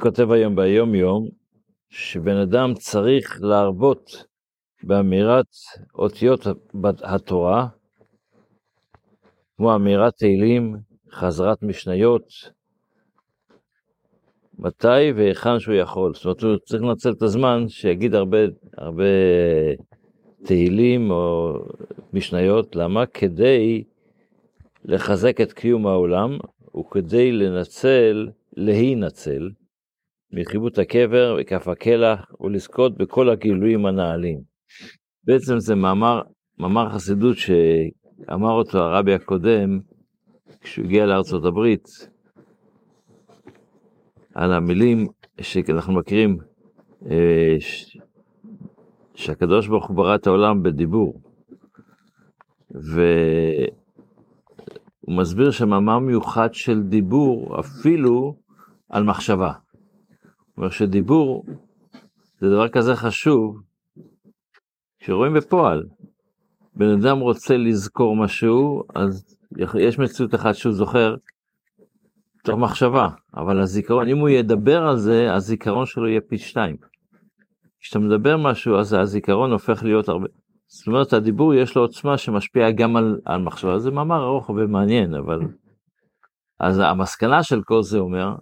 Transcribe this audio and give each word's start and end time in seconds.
כותב 0.00 0.30
היום 0.30 0.56
ביום 0.56 0.94
יום, 0.94 1.28
שבן 1.90 2.36
אדם 2.36 2.74
צריך 2.74 3.38
להרבות 3.42 4.24
באמירת 4.82 5.46
אותיות 5.94 6.46
התורה, 7.02 7.66
כמו 9.56 9.74
אמירת 9.74 10.14
תהילים, 10.16 10.76
חזרת 11.10 11.62
משניות, 11.62 12.22
מתי 14.58 15.12
והיכן 15.16 15.58
שהוא 15.58 15.74
יכול. 15.74 16.14
זאת 16.14 16.24
אומרת, 16.24 16.42
הוא 16.42 16.56
צריך 16.56 16.82
לנצל 16.82 17.10
את 17.10 17.22
הזמן 17.22 17.68
שיגיד 17.68 18.14
הרבה, 18.14 18.38
הרבה 18.76 19.04
תהילים 20.44 21.10
או 21.10 21.54
משניות, 22.12 22.76
למה? 22.76 23.06
כדי 23.06 23.84
לחזק 24.84 25.40
את 25.40 25.52
קיום 25.52 25.86
העולם, 25.86 26.38
וכדי 26.76 27.32
לנצל, 27.32 28.28
להינצל, 28.56 29.50
מחיבוט 30.32 30.78
הקבר 30.78 31.36
וכף 31.40 31.68
הקלח, 31.68 32.32
ולזכות 32.40 32.98
בכל 32.98 33.30
הגילויים 33.30 33.86
הנעלים. 33.86 34.40
בעצם 35.24 35.58
זה 35.58 35.74
מאמר, 35.74 36.22
מאמר 36.58 36.90
חסידות 36.90 37.36
שאמר 37.36 38.50
אותו 38.50 38.78
הרבי 38.78 39.14
הקודם, 39.14 39.80
כשהוא 40.60 40.84
הגיע 40.84 41.06
לארצות 41.06 41.44
הברית, 41.44 41.88
על 44.34 44.52
המילים 44.52 45.06
שאנחנו 45.40 45.92
מכירים, 45.92 46.38
אה, 47.10 47.56
שהקדוש 49.14 49.68
ברוך 49.68 49.88
הוא 49.88 49.96
ברא 49.96 50.14
את 50.14 50.26
העולם 50.26 50.62
בדיבור. 50.62 51.20
והוא 52.70 53.70
מסביר 55.08 55.50
שמאמר 55.50 55.98
מיוחד 55.98 56.54
של 56.54 56.82
דיבור 56.82 57.60
אפילו 57.60 58.36
על 58.90 59.04
מחשבה. 59.04 59.52
אומרת 60.56 60.72
שדיבור 60.72 61.44
זה 62.40 62.50
דבר 62.50 62.68
כזה 62.68 62.96
חשוב, 62.96 63.60
כשרואים 64.98 65.34
בפועל, 65.34 65.86
בן 66.74 66.88
אדם 66.88 67.18
רוצה 67.18 67.56
לזכור 67.56 68.16
משהו, 68.16 68.82
אז 68.94 69.36
יש 69.78 69.98
מציאות 69.98 70.34
אחת 70.34 70.54
שהוא 70.54 70.72
זוכר 70.72 71.14
תוך 72.44 72.58
מחשבה, 72.58 73.08
אבל 73.36 73.60
הזיכרון, 73.60 74.08
אם 74.08 74.18
הוא 74.18 74.28
ידבר 74.28 74.82
על 74.82 74.96
זה, 74.96 75.34
הזיכרון 75.34 75.86
שלו 75.86 76.08
יהיה 76.08 76.20
פי 76.20 76.38
שתיים. 76.38 76.76
כשאתה 77.80 77.98
מדבר 77.98 78.36
משהו, 78.36 78.78
אז 78.78 78.92
הזיכרון 78.92 79.52
הופך 79.52 79.82
להיות 79.84 80.08
הרבה... 80.08 80.26
זאת 80.66 80.86
אומרת, 80.86 81.12
הדיבור 81.12 81.54
יש 81.54 81.76
לו 81.76 81.82
עוצמה 81.82 82.18
שמשפיעה 82.18 82.72
גם 82.72 82.96
על, 82.96 83.20
על 83.24 83.42
מחשבה. 83.42 83.78
זה 83.78 83.90
מאמר 83.90 84.24
ארוך 84.24 84.50
ומעניין, 84.50 85.14
אבל... 85.14 85.40
אז 86.60 86.78
המסקנה 86.78 87.42
של 87.42 87.62
כל 87.62 87.82
זה 87.82 87.98
אומר, 87.98 88.34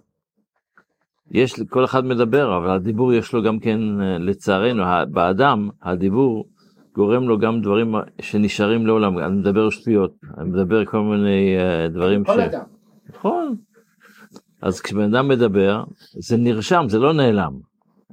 יש, 1.31 1.61
כל 1.69 1.85
אחד 1.85 2.05
מדבר, 2.05 2.57
אבל 2.57 2.69
הדיבור 2.69 3.13
יש 3.13 3.33
לו 3.33 3.43
גם 3.43 3.59
כן, 3.59 3.79
לצערנו, 4.19 4.83
באדם, 5.11 5.69
הדיבור 5.81 6.45
גורם 6.95 7.27
לו 7.27 7.37
גם 7.39 7.61
דברים 7.61 7.95
שנשארים 8.21 8.87
לעולם. 8.87 9.17
אני 9.17 9.35
מדבר 9.35 9.69
שטויות, 9.69 10.13
אני 10.37 10.49
מדבר 10.49 10.85
כל 10.85 11.01
מיני 11.01 11.55
uh, 11.57 11.93
דברים 11.93 12.23
ש... 12.25 12.29
נכון. 13.09 13.55
אז 14.61 14.81
כשבן 14.81 15.15
אדם 15.15 15.27
מדבר, 15.27 15.83
זה 16.13 16.37
נרשם, 16.37 16.85
זה 16.87 16.99
לא 16.99 17.13
נעלם. 17.13 17.53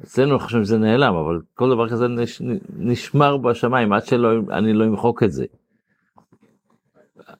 אצלנו 0.02 0.38
חושבים 0.38 0.64
שזה 0.64 0.78
נעלם, 0.78 1.14
אבל 1.14 1.40
כל 1.54 1.70
דבר 1.70 1.88
כזה 1.88 2.08
נש, 2.08 2.42
נשמר 2.76 3.36
בשמיים 3.36 3.92
עד 3.92 4.04
שאני 4.04 4.72
לא 4.72 4.84
אמחוק 4.84 5.22
את 5.22 5.32
זה. 5.32 5.44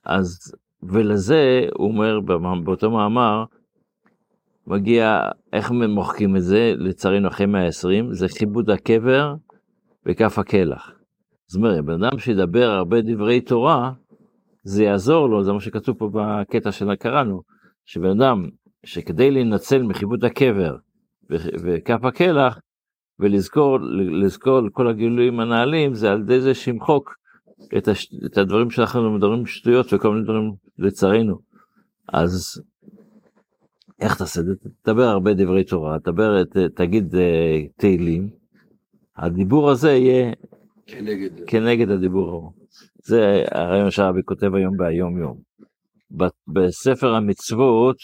אז, 0.04 0.54
ולזה, 0.82 1.66
הוא 1.74 1.88
אומר 1.88 2.20
באותו 2.64 2.90
מאמר, 2.90 3.44
מגיע, 4.69 5.20
איך 5.52 5.70
מוחקים 5.70 6.36
את 6.36 6.42
זה, 6.42 6.72
לצערנו 6.77 7.28
אחרי 7.28 7.47
120, 7.47 8.12
זה 8.12 8.27
כיבוד 8.28 8.70
הקבר 8.70 9.34
וכף 10.06 10.38
הקלח. 10.38 10.91
זאת 11.47 11.56
אומרת, 11.56 11.84
בן 11.84 12.05
אדם 12.05 12.19
שידבר 12.19 12.70
הרבה 12.70 13.00
דברי 13.00 13.41
תורה, 13.41 13.92
זה 14.62 14.84
יעזור 14.84 15.28
לו, 15.28 15.44
זה 15.44 15.53
מה 15.53 15.60
שכתוב 15.60 15.98
פה 15.98 16.10
בקטע 16.12 16.72
שקראנו, 16.72 17.42
שבן 17.84 18.10
אדם 18.20 18.48
שכדי 18.87 19.31
להינצל 19.31 19.82
מחיבוד 19.82 20.25
הקבר 20.25 20.76
וכף 21.65 22.04
הקלח, 22.04 22.59
ולזכור 23.21 23.78
לזכור 24.22 24.60
כל 24.72 24.88
הגילויים 24.88 25.41
הנעלים, 25.41 25.94
זה 25.94 26.10
על 26.10 26.21
ידי 26.21 26.41
זה 26.41 26.54
שימחוק 26.54 27.15
את, 27.78 27.88
הש, 27.88 28.09
את 28.26 28.38
הדברים 28.38 28.71
שאנחנו 28.71 29.16
מדברים 29.16 29.47
שטויות 29.47 29.92
וכל 29.92 30.10
מיני 30.10 30.25
דברים 30.25 30.53
לצערנו. 30.78 31.38
אז 32.12 32.62
איך 34.00 34.19
תעשה 34.19 34.41
את 34.41 34.47
זה? 34.47 34.53
תדבר 34.82 35.03
הרבה 35.03 35.34
דברי 35.34 35.64
תורה, 35.64 35.98
תדבר, 35.98 36.44
תגיד 36.75 37.14
אה, 37.14 37.62
תהילים, 37.76 38.31
הדיבור 39.16 39.70
הזה 39.70 39.91
יהיה 39.91 40.32
כנגד, 40.86 41.31
כנגד 41.47 41.91
הדיבור 41.91 42.28
ההוא. 42.28 42.53
זה 43.03 43.44
הרעיון 43.50 43.91
שהרבי 43.91 44.20
כותב 44.25 44.54
היום 44.54 44.76
ביום 44.76 45.19
יום. 45.19 45.41
בספר 46.48 47.14
המצוות, 47.14 47.97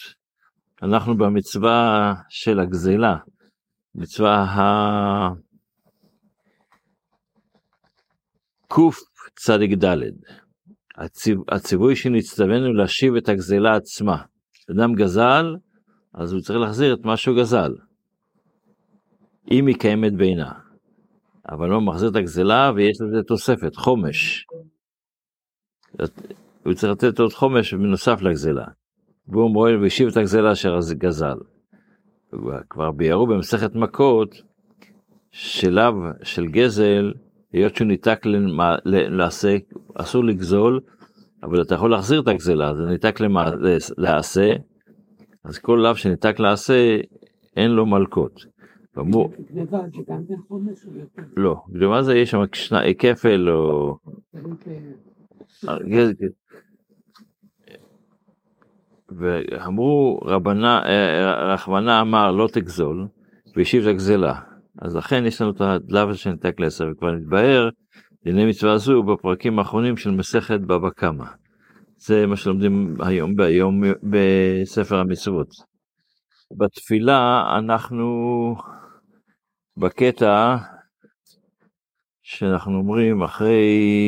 אנחנו 0.82 1.16
במצווה 1.16 2.14
של 2.28 2.60
הגזלה, 2.60 3.16
מצווה 3.94 4.42
ה... 4.42 5.28
קצ"ד, 8.68 9.84
הציו... 10.96 11.42
הציווי 11.48 11.96
שנצטווינו 11.96 12.72
להשיב 12.72 13.16
את 13.16 13.28
הגזלה 13.28 13.76
עצמה. 13.76 14.22
אדם 14.70 14.94
גזל, 14.94 15.44
אז 16.14 16.32
הוא 16.32 16.40
צריך 16.40 16.58
להחזיר 16.58 16.94
את 16.94 17.04
מה 17.04 17.16
שהוא 17.16 17.36
גזל, 17.36 17.74
אם 19.50 19.66
היא 19.66 19.76
קיימת 19.76 20.12
בעינה. 20.12 20.52
אבל 21.48 21.68
לא 21.68 21.80
מחזיר 21.80 22.08
את 22.08 22.16
הגזלה 22.16 22.72
ויש 22.74 23.00
לזה 23.00 23.22
תוספת, 23.22 23.76
חומש. 23.76 24.46
הוא 26.64 26.74
צריך 26.74 26.92
לתת 26.92 27.20
עוד 27.20 27.32
חומש 27.32 27.74
בנוסף 27.74 28.22
לגזלה. 28.22 28.66
והוא 29.28 29.50
מועל 29.50 29.82
והשיב 29.82 30.08
את 30.08 30.16
הגזלה 30.16 30.52
אשר 30.52 30.78
גזל. 30.92 31.36
כבר 32.70 32.90
ביארו 32.90 33.26
במסכת 33.26 33.74
מכות, 33.74 34.42
שלב 35.30 35.94
של 36.22 36.46
גזל, 36.46 37.12
היות 37.52 37.76
שהוא 37.76 37.88
ניתק 37.88 38.20
לעשה, 38.84 39.56
אסור 39.94 40.24
לגזול, 40.24 40.80
אבל 41.42 41.62
אתה 41.62 41.74
יכול 41.74 41.90
להחזיר 41.90 42.20
את 42.20 42.28
הגזלה, 42.28 42.74
זה 42.74 42.82
ניתק 42.82 43.20
לעשה, 43.98 44.52
אז 45.44 45.58
כל 45.58 45.80
לאו 45.82 45.96
שניתק 45.96 46.38
לעשה, 46.38 46.98
אין 47.56 47.70
לו 47.70 47.86
מלקות. 47.86 48.46
לא, 51.36 51.62
גניבה 51.70 52.02
זה 52.02 52.14
יש 52.14 52.30
שם 52.30 52.42
כפל 52.98 53.50
או... 53.50 53.96
ואמרו 59.18 60.20
רבנה, 60.24 60.82
רחמנה 61.52 62.00
אמר 62.00 62.32
לא 62.32 62.48
תגזול, 62.52 63.06
והשיב 63.56 63.82
את 63.82 63.88
הגזלה. 63.88 64.40
אז 64.82 64.96
לכן 64.96 65.26
יש 65.26 65.42
לנו 65.42 65.50
את 65.50 65.60
הדלבה 65.60 66.14
של 66.14 66.30
נתק 66.30 66.60
לעשר, 66.60 66.88
וכבר 66.92 67.10
נתבהר 67.10 67.68
דיני 68.24 68.46
מצווה 68.46 68.78
זו 68.78 69.02
בפרקים 69.02 69.58
האחרונים 69.58 69.96
של 69.96 70.10
מסכת 70.10 70.60
בבא 70.60 70.90
קמא. 70.90 71.24
זה 72.06 72.26
מה 72.26 72.36
שלומדים 72.36 72.96
היום 73.00 73.36
ביום 73.36 73.82
בספר 74.02 74.96
המצוות. 74.96 75.48
בתפילה 76.56 77.44
אנחנו 77.58 78.06
בקטע 79.76 80.56
שאנחנו 82.22 82.78
אומרים 82.78 83.22
אחרי 83.22 83.62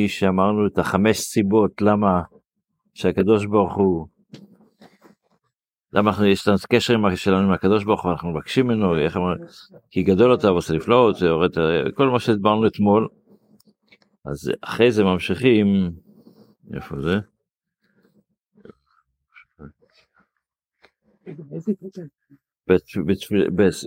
שאמרנו 0.09 0.67
את 0.67 0.79
החמש 0.79 1.19
סיבות 1.19 1.83
למה 1.83 2.23
שהקדוש 2.95 3.47
ברוך 3.47 3.77
הוא 3.77 4.07
למה 5.93 6.11
אנחנו, 6.11 6.27
יש 6.27 6.49
לנו 6.49 6.59
קשר 6.69 6.95
שלנו 7.15 7.47
עם 7.47 7.53
הקדוש 7.53 7.85
ברוך 7.85 8.05
הוא, 8.05 8.13
אנחנו 8.13 8.31
מבקשים 8.31 8.67
ממנו, 8.67 8.99
איך 8.99 9.17
אמר, 9.17 9.35
כי 9.91 10.03
גדול 10.03 10.35
אתה 10.35 10.53
ועושה 10.53 10.75
נפלאות, 10.75 11.17
כל 11.95 12.09
מה 12.09 12.21
שדיברנו 12.21 12.67
אתמול. 12.67 13.09
אז 14.25 14.53
אחרי 14.63 14.93
זה 14.93 15.05
ממשיכים, 15.05 15.91
איפה 16.75 17.01
זה? 17.01 17.36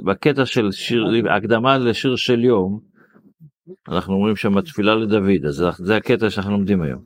בקטע 0.05 0.45
של 0.45 0.71
שיר, 0.71 1.05
הקדמה 1.35 1.77
לשיר 1.77 2.15
של 2.15 2.43
יום, 2.43 2.79
אנחנו 3.87 4.13
אומרים 4.13 4.35
שם 4.35 4.61
תפילה 4.61 4.95
לדוד, 4.95 5.45
אז 5.47 5.63
זה 5.77 5.97
הקטע 5.97 6.29
שאנחנו 6.29 6.51
לומדים 6.51 6.81
היום. 6.81 7.03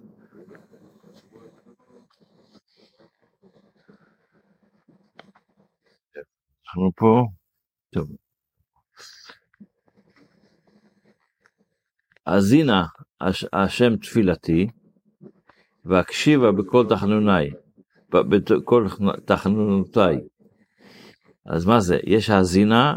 אנחנו 6.67 6.91
פה, 6.95 7.25
טוב. 7.93 8.07
האזינה 12.25 12.85
השם 13.53 13.97
תפילתי, 13.97 14.67
והקשיבה 15.85 16.51
בכל 16.51 16.85
תחנוני, 16.89 17.49
בכל 18.15 18.87
תחנונותיי. 19.25 20.17
אז 21.45 21.65
מה 21.65 21.79
זה? 21.79 21.97
יש 22.03 22.29
האזינה 22.29 22.95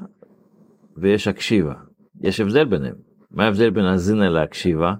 ויש 0.97 1.29
הקשיבה. 1.29 1.75
יש 2.23 2.41
הבדל 2.41 2.65
ביניהם. 2.65 2.95
מה 3.31 3.45
ההבדל 3.45 3.71
בין 3.71 3.85
האזינה 3.85 4.29
להקשיבה? 4.29 4.95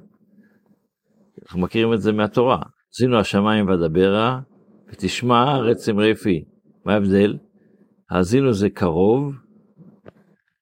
אנחנו 1.47 1.61
מכירים 1.61 1.93
את 1.93 2.01
זה 2.01 2.13
מהתורה. 2.13 2.59
האזינו 2.95 3.19
השמיים 3.19 3.69
ואדברה, 3.69 4.41
ותשמע 4.89 5.39
הארץ 5.39 5.89
אמרי 5.89 6.15
פי. 6.15 6.45
מה 6.85 6.93
ההבדל? 6.93 7.37
האזינו 8.11 8.53
זה 8.53 8.71
קרוב, 8.71 9.35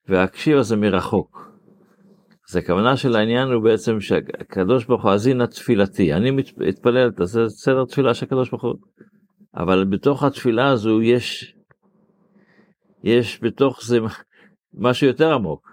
והקשיבה 0.08 0.62
זה 0.62 0.76
מרחוק. 0.76 1.50
אז 2.50 2.56
הכוונה 2.56 2.96
של 2.96 3.16
העניין 3.16 3.48
הוא 3.48 3.64
בעצם 3.64 4.00
שהקדוש 4.00 4.84
ברוך 4.84 5.02
הוא 5.02 5.10
האזינה 5.10 5.46
תפילתי. 5.46 6.12
אני 6.12 6.30
מתפלל, 6.56 7.10
זה 7.22 7.48
סדר 7.48 7.84
תפילה 7.84 8.14
של 8.14 8.26
הקדוש 8.26 8.50
ברוך 8.50 8.62
הוא. 8.62 8.74
אבל 9.56 9.84
בתוך 9.84 10.22
התפילה 10.22 10.70
הזו 10.70 11.02
יש, 11.02 11.54
יש 13.04 13.42
בתוך 13.42 13.80
זה 13.84 13.98
משהו 14.74 15.06
יותר 15.06 15.32
עמוק, 15.32 15.72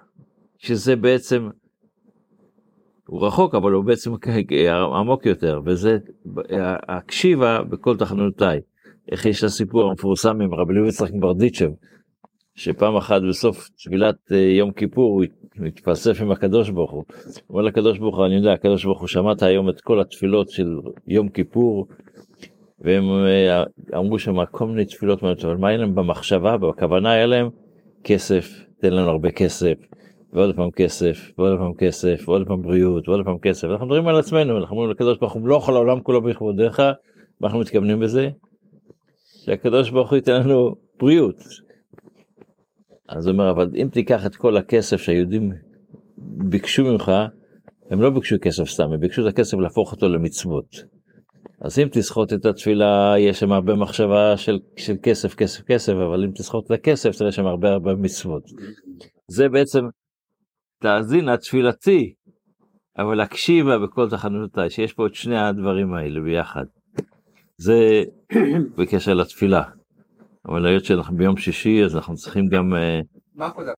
שזה 0.57 0.95
בעצם, 0.95 1.50
הוא 3.07 3.25
רחוק 3.25 3.56
אבל 3.56 3.72
הוא 3.72 3.86
בעצם 3.86 4.12
עמוק 5.00 5.25
יותר, 5.25 5.62
וזה 5.66 5.98
הקשיבה 6.88 7.63
בכל 7.63 7.98
תחנונותיי. 7.98 8.60
איך 9.12 9.25
יש 9.25 9.44
הסיפור 9.44 9.89
המפורסם 9.89 10.42
עם 10.42 10.54
רבי 10.54 10.74
לוי 10.74 10.89
יצחק 10.89 11.13
מברדיצ'ב, 11.13 11.69
שפעם 12.56 12.95
אחת 12.95 13.22
בסוף 13.30 13.69
תפילת 13.69 14.16
אה, 14.31 14.38
יום 14.38 14.72
כיפור 14.72 15.13
הוא 15.13 15.24
התפלסף 15.68 16.22
עם 16.22 16.31
הקדוש 16.31 16.69
ברוך. 16.69 16.92
הוא 16.92 17.04
אומר 17.50 17.62
לקדוש 17.62 17.98
ברוך 17.98 18.18
הוא, 18.18 18.25
אני 18.25 18.36
יודע, 18.36 18.54
הקדוש 18.54 18.86
ברוך 18.86 19.00
הוא 19.00 19.07
שמעת 19.07 19.44
היום 19.44 19.69
את 19.69 19.81
כל 19.81 20.01
התפילות 20.01 20.50
של 20.50 20.68
יום 21.07 21.30
כיפור, 21.30 21.88
והם 22.83 23.04
אה, 23.10 23.63
אמרו 24.00 24.19
שם 24.19 24.45
כל 24.45 24.68
מיני 24.68 24.86
תפילות, 24.86 25.24
אבל 25.24 25.57
מה 25.57 25.68
היה 25.68 25.78
להם 25.78 25.95
במחשבה, 25.95 26.57
בכוונה 26.57 27.12
היה 27.12 27.25
להם 27.25 27.50
כסף, 28.04 28.66
תן 28.81 28.94
לנו 28.94 29.10
הרבה 29.10 29.31
כסף, 29.31 29.74
ועוד 30.33 30.56
פעם 30.56 30.72
כסף, 30.72 31.31
ועוד 31.38 31.60
פעם 31.60 31.74
כסף, 31.74 32.24
ועוד 32.28 32.48
פעם 32.48 32.62
בריאות, 32.62 33.10
ועוד 33.10 33.25
פעם 33.25 33.38
כסף, 33.38 33.68
אנחנו 33.68 33.86
מדברים 33.86 34.07
על 34.07 34.19
עצמנו, 34.19 34.57
אנחנו 34.57 34.75
אומרים 34.75 34.92
לקדוש 34.92 35.18
ברוך 35.18 35.33
הוא, 35.33 35.42
מלוך 35.42 35.69
על 35.69 35.75
העולם 35.75 36.00
כולו 36.00 36.22
בכבודיך, 36.22 36.80
מה 36.80 37.48
אנחנו 37.48 37.60
מתכוונים 37.60 38.00
בזה? 38.00 38.30
שהקדוש 39.45 39.89
ברוך 39.89 40.10
הוא 40.10 40.16
ייתן 40.16 40.42
לנו 40.42 40.75
בריאות. 41.00 41.36
אז 43.10 43.27
הוא 43.27 43.34
אומר, 43.34 43.50
אבל 43.50 43.69
אם 43.75 43.88
תיקח 43.92 44.25
את 44.25 44.36
כל 44.36 44.57
הכסף 44.57 44.98
שהיהודים 44.98 45.51
ביקשו 46.18 46.84
ממך, 46.84 47.12
הם 47.89 48.01
לא 48.01 48.10
ביקשו 48.10 48.36
כסף 48.42 48.63
סתם, 48.63 48.92
הם 48.92 49.00
ביקשו 49.00 49.22
את 49.22 49.34
הכסף 49.34 49.57
להפוך 49.57 49.92
אותו 49.92 50.10
למצוות. 50.10 51.00
אז 51.62 51.80
אם 51.80 51.88
תסחוט 51.92 52.34
את 52.34 52.46
התפילה, 52.46 53.13
יש 53.19 53.40
שם 53.40 53.52
הרבה 53.52 53.75
מחשבה 53.75 54.38
של, 54.38 54.60
של 54.78 54.96
כסף, 55.04 55.36
כסף, 55.36 55.62
כסף, 55.62 55.94
אבל 55.94 56.24
אם 56.24 56.31
תסחוט 56.31 56.66
את 56.66 56.72
הכסף, 56.72 57.16
תראה 57.18 57.31
שם 57.31 57.46
הרבה 57.46 57.69
הרבה 57.69 57.96
מצוות. 57.96 58.44
זה 59.28 59.50
בעצם, 59.50 59.86
תאזין 60.81 61.30
התפילתי, 61.30 62.13
אבל 62.98 63.22
הקשיבה 63.22 63.80
בכל 63.80 64.10
תחנותיי, 64.10 64.69
שיש 64.69 64.94
פה 64.94 65.08
את 65.08 65.16
שני 65.16 65.40
הדברים 65.40 65.94
האלה 65.94 66.22
ביחד. 66.22 66.66
זה 67.58 68.04
בקשר 68.78 69.13
לתפילה. 69.13 69.63
אבל 70.48 70.66
היות 70.66 70.86
שאנחנו 70.86 71.18
ביום 71.18 71.38
שישי, 71.38 71.84
אז 71.84 71.96
אנחנו 71.96 72.16
צריכים 72.16 72.48
גם... 72.48 72.74
אה, 72.74 73.00
מה? 73.36 73.50